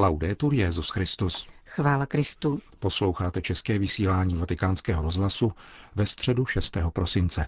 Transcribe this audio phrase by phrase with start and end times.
[0.00, 1.46] Laudetur Jezus Christus.
[1.66, 2.60] Chvála Kristu.
[2.78, 5.52] Posloucháte české vysílání Vatikánského rozhlasu
[5.94, 6.76] ve středu 6.
[6.92, 7.46] prosince.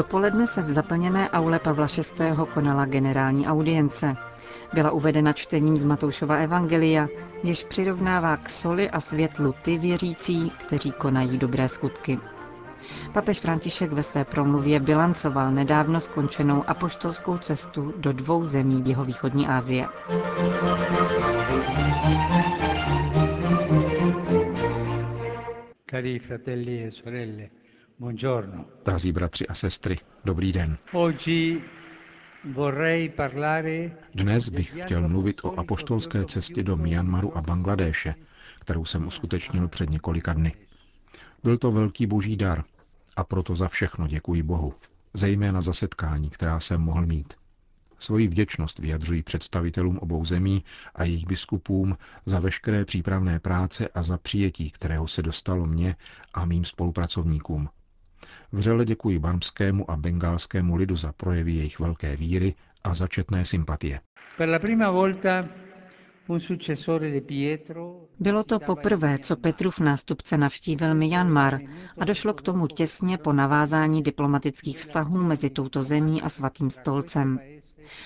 [0.00, 2.32] Dopoledne se v zaplněné aule Pavla VI.
[2.54, 4.16] konala generální audience.
[4.74, 7.08] Byla uvedena čtením z Matoušova Evangelia,
[7.42, 12.18] jež přirovnává k soli a světlu ty věřící, kteří konají dobré skutky.
[13.12, 19.86] Papež František ve své promluvě bilancoval nedávno skončenou apoštolskou cestu do dvou zemí jihovýchodní Asie.
[25.90, 27.59] Cari fratelli e sorelle,
[28.00, 28.64] buongiorno.
[28.84, 30.78] Drazí bratři a sestry, dobrý den.
[34.14, 38.14] Dnes bych chtěl mluvit o apoštolské cestě do Myanmaru a Bangladéše,
[38.60, 40.54] kterou jsem uskutečnil před několika dny.
[41.44, 42.64] Byl to velký boží dar
[43.16, 44.74] a proto za všechno děkuji Bohu,
[45.14, 47.34] zejména za setkání, která jsem mohl mít.
[47.98, 54.18] Svoji vděčnost vyjadřuji představitelům obou zemí a jejich biskupům za veškeré přípravné práce a za
[54.18, 55.96] přijetí, kterého se dostalo mně
[56.34, 57.68] a mým spolupracovníkům.
[58.52, 62.54] Vřele děkuji barmskému a bengálskému lidu za projevy jejich velké víry
[62.84, 64.00] a začetné sympatie.
[68.20, 71.58] Bylo to poprvé, co Petrův nástupce navštívil Myanmar
[71.98, 77.38] a došlo k tomu těsně po navázání diplomatických vztahů mezi touto zemí a svatým stolcem.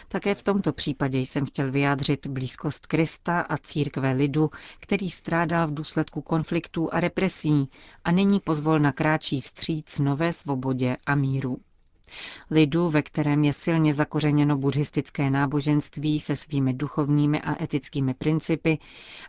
[0.08, 5.74] Také v tomto případě jsem chtěl vyjádřit blízkost Krista a církve lidu, který strádal v
[5.74, 7.68] důsledku konfliktů a represí
[8.04, 11.58] a nyní pozvolna kráčí vstříc nové svobodě a míru.
[12.50, 18.78] Lidu, ve kterém je silně zakořeněno buddhistické náboženství se svými duchovními a etickými principy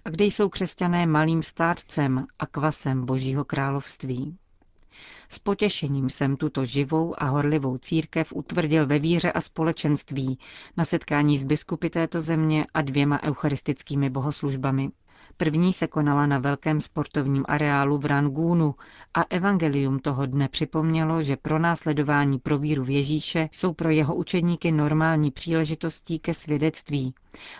[0.05, 4.37] a kde jsou křesťané malým státcem a kvasem Božího království.
[5.29, 10.39] S potěšením jsem tuto živou a horlivou církev utvrdil ve víře a společenství
[10.77, 14.89] na setkání s biskupy této země a dvěma eucharistickými bohoslužbami.
[15.37, 18.75] První se konala na velkém sportovním areálu v Rangúnu
[19.13, 24.15] a evangelium toho dne připomnělo, že pro následování pro víru v Ježíše jsou pro jeho
[24.15, 27.13] učeníky normální příležitostí ke svědectví,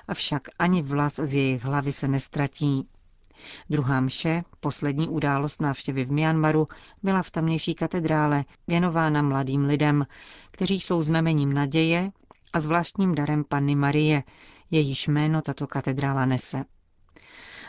[0.07, 2.87] avšak ani vlas z jejich hlavy se nestratí.
[3.69, 6.65] Druhá mše, poslední událost návštěvy v Myanmaru,
[7.03, 10.05] byla v tamnější katedrále věnována mladým lidem,
[10.51, 12.11] kteří jsou znamením naděje
[12.53, 14.23] a zvláštním darem Panny Marie,
[14.71, 16.65] jejíž jméno tato katedrála nese.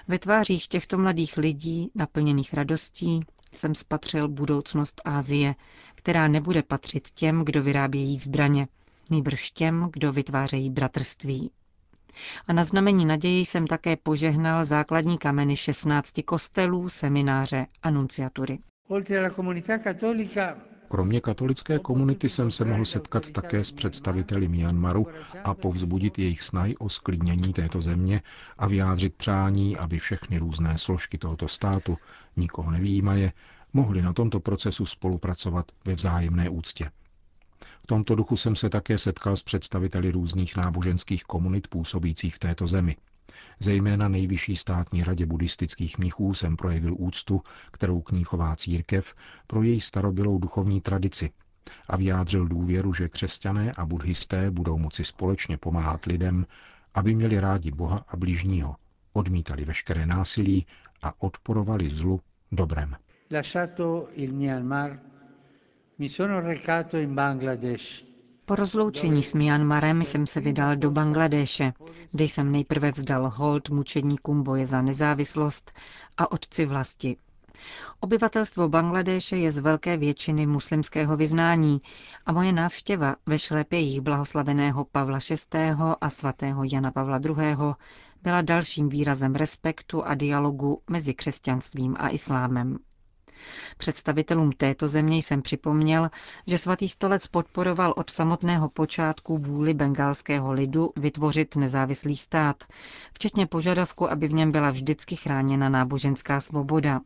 [0.08, 3.20] Ve tvářích těchto mladých lidí, naplněných radostí,
[3.52, 5.54] jsem spatřil budoucnost Ázie,
[5.94, 8.68] která nebude patřit těm, kdo vyrábějí zbraně,
[9.10, 11.50] nýbrž těm, kdo vytvářejí bratrství.
[12.48, 18.58] A na znamení naději jsem také požehnal základní kameny 16 kostelů, semináře a nunciatury.
[20.88, 25.06] Kromě katolické komunity jsem se mohl setkat také s představiteli Myanmaru
[25.44, 28.22] a povzbudit jejich snahy o sklidnění této země
[28.58, 31.98] a vyjádřit přání, aby všechny různé složky tohoto státu,
[32.36, 33.32] nikoho nevýjímaje,
[33.72, 36.90] mohly na tomto procesu spolupracovat ve vzájemné úctě.
[37.82, 42.66] V tomto duchu jsem se také setkal s představiteli různých náboženských komunit působících v této
[42.66, 42.96] zemi.
[43.60, 49.14] Zejména nejvyšší státní radě buddhistických mnichů jsem projevil úctu, kterou kníchová církev
[49.46, 51.30] pro její starobylou duchovní tradici
[51.88, 56.46] a vyjádřil důvěru, že křesťané a buddhisté budou moci společně pomáhat lidem,
[56.94, 58.76] aby měli rádi Boha a blížního,
[59.12, 60.66] odmítali veškeré násilí
[61.02, 62.20] a odporovali zlu
[62.52, 62.96] dobrem.
[63.30, 65.16] Lasciato il Myanmar, mi sono recato in Bangladesh
[68.46, 71.72] po rozloučení s Myanmarem jsem se vydal do Bangladéše,
[72.12, 75.72] kde jsem nejprve vzdal hold mučedníkům boje za nezávislost
[76.16, 77.16] a otci vlasti.
[78.00, 81.80] Obyvatelstvo Bangladéše je z velké většiny muslimského vyznání
[82.26, 85.58] a moje návštěva ve šlepějích blahoslaveného Pavla VI.
[86.00, 87.34] a svatého Jana Pavla II.
[88.22, 92.78] byla dalším výrazem respektu a dialogu mezi křesťanstvím a islámem.
[93.76, 96.10] Představitelům této země jsem připomněl,
[96.46, 102.64] že svatý stolec podporoval od samotného počátku vůli bengalského lidu vytvořit nezávislý stát,
[103.12, 107.00] včetně požadavku, aby v něm byla vždycky chráněna náboženská svoboda.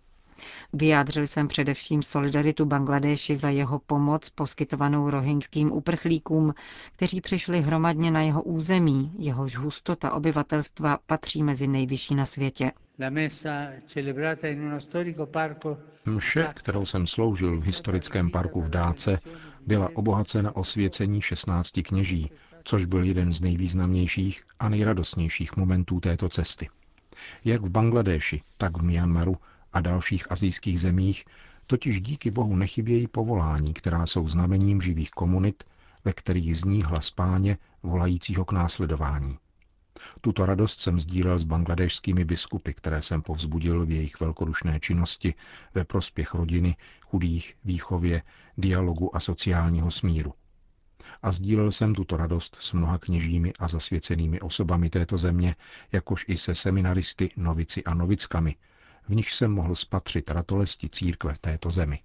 [0.73, 6.55] Vyjádřil jsem především solidaritu Bangladeši za jeho pomoc poskytovanou rohinským uprchlíkům,
[6.97, 12.73] kteří přišli hromadně na jeho území, jehož hustota obyvatelstva patří mezi nejvyšší na světě.
[16.07, 19.19] Mše, kterou jsem sloužil v historickém parku v Dáce,
[19.67, 22.31] byla obohacena o svěcení 16 kněží,
[22.65, 26.69] což byl jeden z nejvýznamnějších a nejradostnějších momentů této cesty.
[27.45, 29.37] Jak v Bangladeši, tak v Myanmaru
[29.73, 31.25] a dalších azijských zemích
[31.71, 35.65] Totiž díky Bohu nechybějí povolání, která jsou znamením živých komunit,
[36.05, 39.39] ve kterých zní hlas páně volajícího k následování.
[40.21, 45.35] Tuto radost jsem sdílel s bangladešskými biskupy, které jsem povzbudil v jejich velkodušné činnosti
[45.75, 48.23] ve prospěch rodiny, chudých, výchově,
[48.59, 50.35] dialogu a sociálního smíru.
[51.23, 55.57] A sdílel jsem tuto radost s mnoha kněžími a zasvěcenými osobami této země,
[55.93, 58.57] jakož i se seminaristy, novici a novickami,
[59.09, 61.99] v nich jsem mohl spatřit ratolesti církve v této zemi.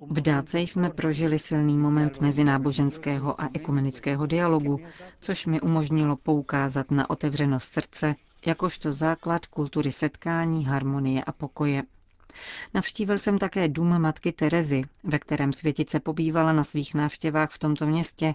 [0.00, 4.80] V Dáce jsme prožili silný moment mezináboženského a ekumenického dialogu,
[5.20, 8.14] což mi umožnilo poukázat na otevřenost srdce
[8.46, 11.82] jakožto základ kultury setkání, harmonie a pokoje.
[12.74, 17.86] Navštívil jsem také dům matky Terezy, ve kterém světice pobývala na svých návštěvách v tomto
[17.86, 18.34] městě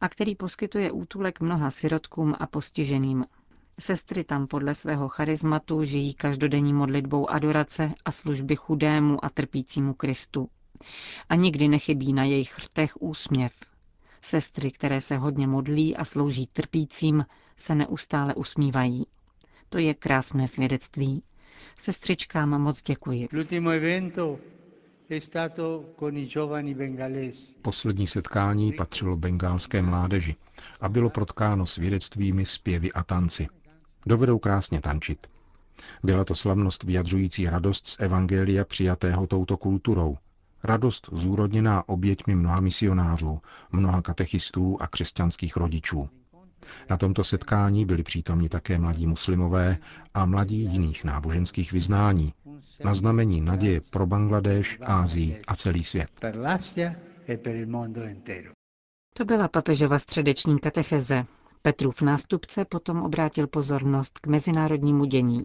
[0.00, 3.24] a který poskytuje útulek mnoha sirotkům a postiženým.
[3.80, 10.48] Sestry tam podle svého charizmatu žijí každodenní modlitbou adorace a služby chudému a trpícímu Kristu.
[11.28, 13.52] A nikdy nechybí na jejich rtech úsměv.
[14.22, 17.24] Sestry, které se hodně modlí a slouží trpícím,
[17.56, 19.06] se neustále usmívají.
[19.68, 21.22] To je krásné svědectví.
[21.78, 23.28] Sestřičkám moc děkuji.
[27.62, 30.36] Poslední setkání patřilo bengálské mládeži
[30.80, 33.46] a bylo protkáno svědectvími, zpěvy a tanci.
[34.06, 35.26] Dovedou krásně tančit.
[36.02, 40.16] Byla to slavnost vyjadřující radost z evangelia přijatého touto kulturou.
[40.64, 43.40] Radost zúrodněná oběťmi mnoha misionářů,
[43.72, 46.08] mnoha katechistů a křesťanských rodičů.
[46.90, 49.78] Na tomto setkání byli přítomni také mladí muslimové
[50.14, 52.32] a mladí jiných náboženských vyznání,
[52.84, 56.08] na znamení naděje pro Bangladeš, Ázii a celý svět.
[59.14, 61.24] To byla papežova středeční katecheze.
[61.62, 65.42] Petrův nástupce potom obrátil pozornost k mezinárodnímu dění.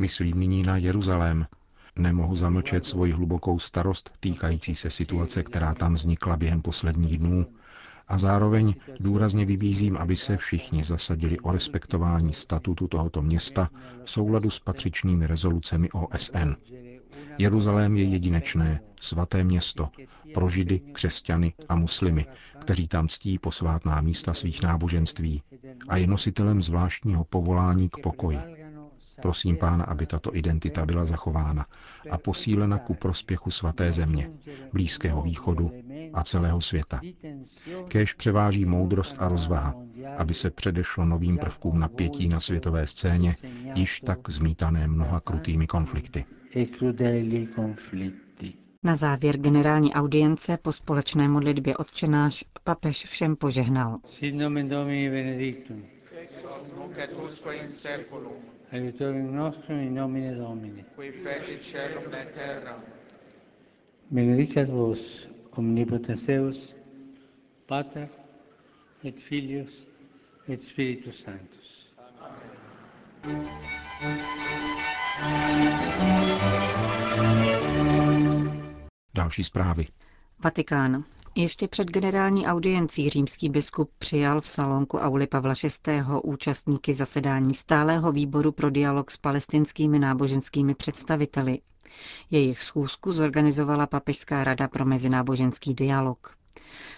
[0.00, 1.46] Myslím nyní na Jeruzalém.
[1.98, 7.46] Nemohu zamlčet svoji hlubokou starost týkající se situace, která tam vznikla během posledních dnů,
[8.08, 13.70] a zároveň důrazně vybízím, aby se všichni zasadili o respektování statutu tohoto města
[14.04, 16.52] v souladu s patřičnými rezolucemi OSN.
[17.38, 19.88] Jeruzalém je jedinečné, svaté město
[20.34, 22.26] pro židy, křesťany a muslimy,
[22.58, 25.42] kteří tam ctí posvátná místa svých náboženství
[25.88, 28.38] a je nositelem zvláštního povolání k pokoji.
[29.22, 31.66] Prosím pána, aby tato identita byla zachována
[32.10, 34.30] a posílena ku prospěchu svaté země,
[34.72, 35.72] Blízkého východu
[36.14, 37.00] a celého světa.
[37.88, 39.74] Kéž převáží moudrost a rozvaha,
[40.18, 43.36] aby se předešlo novým prvkům napětí na světové scéně,
[43.74, 46.24] již tak zmítané mnoha krutými konflikty.
[48.82, 53.98] Na závěr generální audience po společné modlitbě odčenáš papež všem požehnal.
[54.04, 55.84] Sit nomen Domini benedictum.
[56.18, 58.32] Ex hoc et usque in seculum.
[58.72, 60.84] Aiutorium nostrum in nomine Domini.
[60.96, 62.82] Qui fecit celum et terra.
[64.10, 66.74] Benedicat vos omnipotens Deus,
[67.66, 68.08] Pater
[69.04, 69.86] et Filius
[70.48, 71.88] et Spiritus Sanctus.
[79.28, 79.86] Další zprávy.
[80.44, 81.04] Vatikán.
[81.34, 85.54] Ještě před generální audiencí římský biskup přijal v salonku Auli Pavla
[85.86, 86.02] VI.
[86.22, 91.58] účastníky zasedání stálého výboru pro dialog s palestinskými náboženskými představiteli.
[92.30, 96.34] Jejich schůzku zorganizovala Papežská rada pro mezináboženský dialog.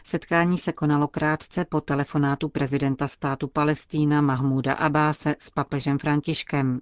[0.05, 6.81] Setkání se konalo krátce po telefonátu prezidenta státu Palestína Mahmuda Abáse s papežem Františkem.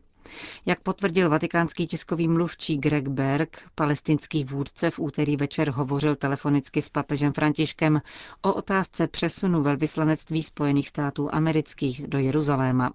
[0.67, 6.89] Jak potvrdil vatikánský tiskový mluvčí Greg Berg, palestinský vůdce v úterý večer hovořil telefonicky s
[6.89, 8.03] papežem Františkem
[8.43, 12.91] o otázce přesunu velvyslanectví Spojených států amerických do Jeruzaléma.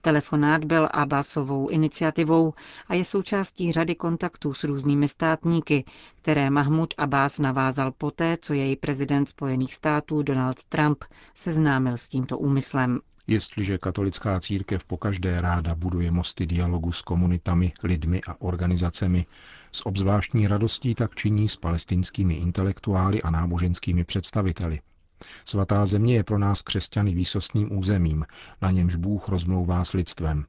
[0.00, 2.54] Telefonát byl Abbasovou iniciativou
[2.88, 5.84] a je součástí řady kontaktů s různými státníky,
[6.22, 12.38] které Mahmud Abbas navázal poté, co jej prezident Spojených států Donald Trump seznámil s tímto
[12.38, 13.00] úmyslem.
[13.26, 19.26] Jestliže katolická církev pokaždé ráda buduje mosty dialogu s komunitami, lidmi a organizacemi,
[19.72, 24.80] s obzvláštní radostí tak činí s palestinskými intelektuály a náboženskými představiteli.
[25.44, 28.26] Svatá země je pro nás křesťany výsostným územím,
[28.62, 30.44] na němž Bůh rozmlouvá s lidstvem.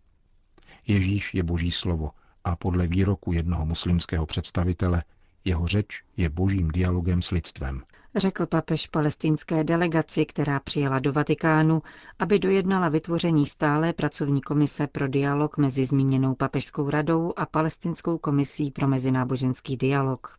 [0.87, 2.11] Ježíš je boží slovo
[2.43, 5.03] a podle výroku jednoho muslimského představitele
[5.47, 7.81] jeho řeč je božím dialogem s lidstvem.
[8.15, 11.81] Řekl papež palestinské delegaci, která přijela do Vatikánu,
[12.19, 18.71] aby dojednala vytvoření stálé pracovní komise pro dialog mezi zmíněnou papežskou radou a palestinskou komisí
[18.71, 20.37] pro mezináboženský dialog.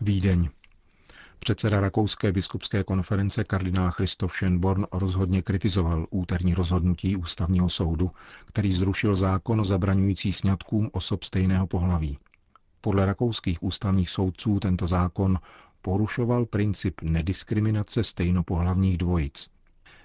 [0.00, 0.48] Vídeň.
[1.44, 8.10] Předseda Rakouské biskupské konference kardinál Christoph Schönborn rozhodně kritizoval úterní rozhodnutí ústavního soudu,
[8.46, 12.18] který zrušil zákon zabraňující sňatkům osob stejného pohlaví.
[12.80, 15.38] Podle rakouských ústavních soudců tento zákon
[15.82, 19.48] porušoval princip nediskriminace stejnopohlavních dvojic.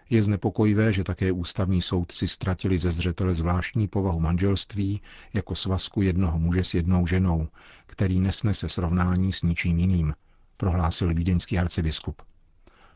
[0.09, 5.01] Je znepokojivé, že také ústavní soudci ztratili ze zřetele zvláštní povahu manželství
[5.33, 7.47] jako svazku jednoho muže s jednou ženou,
[7.85, 10.13] který nesnese srovnání s ničím jiným,
[10.59, 12.21] prohlásil vídeňský arcibiskup.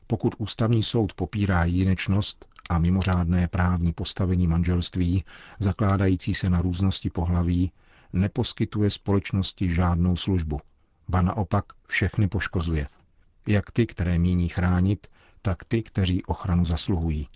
[0.07, 5.23] Pokud ústavní soud popírá jedinečnost a mimořádné právní postavení manželství,
[5.59, 7.71] zakládající se na různosti pohlaví,
[8.13, 10.59] neposkytuje společnosti žádnou službu,
[11.09, 12.87] ba naopak všechny poškozuje.
[13.47, 15.07] Jak ty, které míní chránit,
[15.41, 17.27] tak ty, kteří ochranu zasluhují.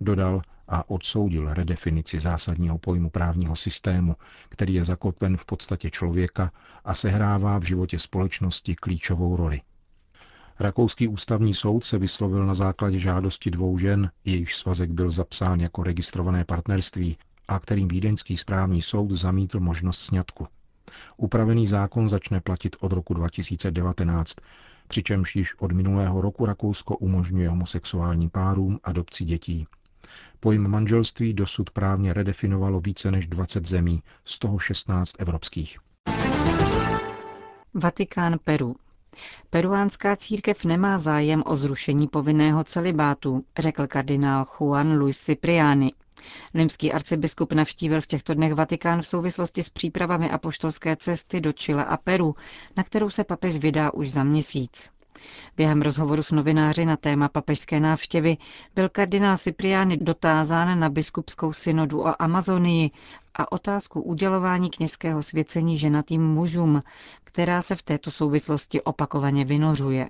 [0.00, 4.16] Dodal a odsoudil redefinici zásadního pojmu právního systému,
[4.48, 6.52] který je zakotven v podstatě člověka
[6.84, 9.60] a sehrává v životě společnosti klíčovou roli.
[10.60, 15.82] Rakouský ústavní soud se vyslovil na základě žádosti dvou žen, jejichž svazek byl zapsán jako
[15.82, 17.16] registrované partnerství
[17.48, 20.46] a kterým vídeňský správní soud zamítl možnost sňatku.
[21.16, 24.36] Upravený zákon začne platit od roku 2019,
[24.88, 29.66] přičemž již od minulého roku Rakousko umožňuje homosexuálním párům adopci dětí.
[30.40, 35.78] Pojem manželství dosud právně redefinovalo více než 20 zemí, z toho 16 evropských.
[37.74, 38.76] Vatikán Peru.
[39.50, 45.92] Peruánská církev nemá zájem o zrušení povinného celibátu, řekl kardinál Juan Luis Cipriani.
[46.54, 51.84] Limský arcibiskup navštívil v těchto dnech Vatikán v souvislosti s přípravami apoštolské cesty do Chile
[51.84, 52.34] a Peru,
[52.76, 54.90] na kterou se papež vydá už za měsíc.
[55.56, 58.36] Během rozhovoru s novináři na téma papežské návštěvy
[58.74, 62.90] byl kardinál Cipriani dotázán na biskupskou synodu o Amazonii
[63.34, 66.80] a otázku udělování kněžského svěcení ženatým mužům,
[67.24, 70.08] která se v této souvislosti opakovaně vynořuje.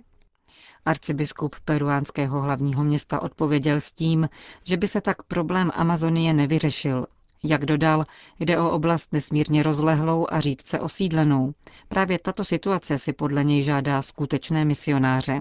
[0.85, 4.29] Arcibiskup peruánského hlavního města odpověděl s tím,
[4.65, 7.07] že by se tak problém Amazonie nevyřešil.
[7.45, 8.05] Jak dodal,
[8.41, 11.53] jde o oblast nesmírně rozlehlou a řídce osídlenou.
[11.89, 15.41] Právě tato situace si podle něj žádá skutečné misionáře.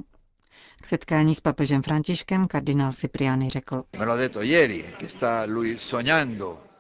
[0.82, 3.84] K setkání s papežem Františkem kardinál Cipriani řekl.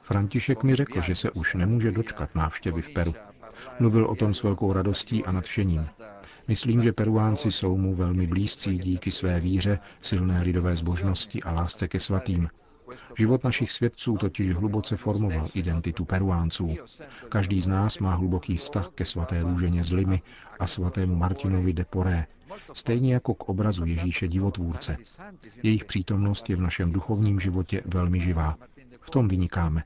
[0.02, 3.16] František mi řekl, že se už nemůže dočkat návštěvy v Peru.
[3.80, 5.90] Mluvil o tom s velkou radostí a nadšením.
[6.48, 11.88] Myslím, že Peruánci jsou mu velmi blízcí díky své víře, silné lidové zbožnosti a lásce
[11.88, 12.50] ke svatým.
[13.18, 16.76] Život našich svědců totiž hluboce formoval identitu Peruánců.
[17.30, 20.22] Každý z nás má hluboký vztah ke svaté růženě z Limy
[20.60, 22.26] a svatému Martinovi de Poré,
[22.74, 24.98] stejně jako k obrazu Ježíše divotvůrce.
[25.64, 28.58] Jejich přítomnost je v našem duchovním životě velmi živá.
[29.02, 29.84] V tom vynikáme.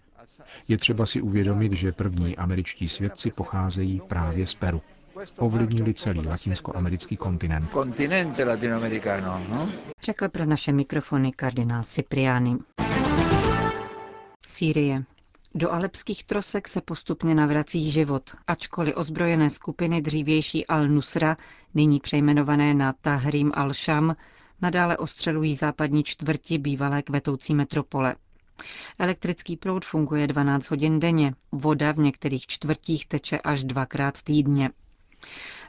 [0.67, 4.81] Je třeba si uvědomit, že první američtí svědci pocházejí právě z Peru
[5.37, 7.75] ovlivnili celý latinskoamerický kontinent.
[9.49, 9.69] No?
[10.03, 12.57] Řekl pro naše mikrofony kardinál Cipriani.
[14.45, 15.03] Sýrie.
[15.55, 21.35] Do alepských trosek se postupně navrací život, ačkoliv ozbrojené skupiny dřívější Al-Nusra,
[21.73, 24.15] nyní přejmenované na Tahrim al-Sham,
[24.61, 28.15] nadále ostřelují západní čtvrti bývalé kvetoucí metropole.
[28.99, 34.69] Elektrický proud funguje 12 hodin denně, voda v některých čtvrtích teče až dvakrát týdně.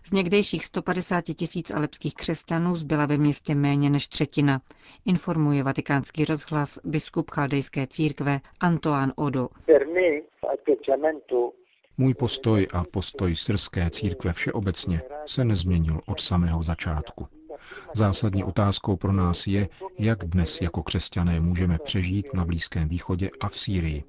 [0.04, 4.60] Z někdejších 150 tisíc alepských křesťanů zbyla ve městě méně než třetina,
[5.04, 9.48] informuje vatikánský rozhlas biskup chaldejské církve Antoán Odo.
[11.98, 17.28] Můj postoj a postoj syrské církve všeobecně se nezměnil od samého začátku.
[17.94, 19.68] Zásadní otázkou pro nás je,
[19.98, 24.04] jak dnes jako křesťané můžeme přežít na Blízkém východě a v Sýrii.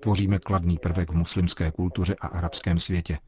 [0.00, 3.18] Tvoříme kladný prvek v muslimské kultuře a arabském světě.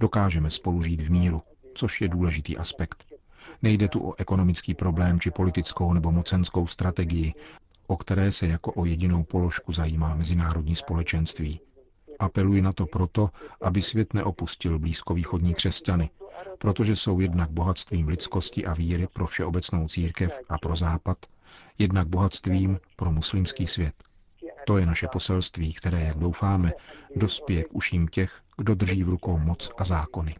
[0.00, 1.42] Dokážeme spolu žít v míru,
[1.74, 3.04] což je důležitý aspekt.
[3.62, 7.34] Nejde tu o ekonomický problém či politickou nebo mocenskou strategii,
[7.86, 11.60] o které se jako o jedinou položku zajímá mezinárodní společenství.
[12.18, 13.30] Apeluji na to proto,
[13.62, 16.10] aby svět neopustil blízkovýchodní křesťany,
[16.58, 21.18] protože jsou jednak bohatstvím lidskosti a víry pro všeobecnou církev a pro západ,
[21.78, 23.94] jednak bohatstvím pro muslimský svět.
[24.66, 26.72] To je naše poselství, které, jak doufáme,
[27.16, 30.34] dospěje k uším těch, kdo drží v rukou moc a zákony.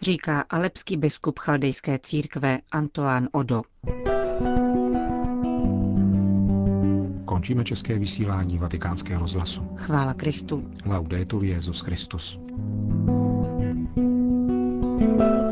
[0.00, 3.62] Říká alepský biskup chaldejské církve Antoán Odo.
[7.24, 9.62] Končíme české vysílání vatikánského rozhlasu.
[9.76, 10.70] Chvála Kristu.
[10.86, 12.38] Laudetur Jezus Christus.
[14.96, 15.43] thank you